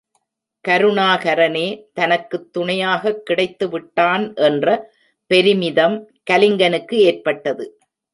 [0.67, 1.83] கருணாகரனே
[1.93, 4.91] தனக்குத் துணையாகக் கிடைத்துவிட்டான் என்ற
[5.27, 6.11] பெருமிதம்
[6.31, 7.79] கலிங்கனுக்கு ஏற்பட்டது.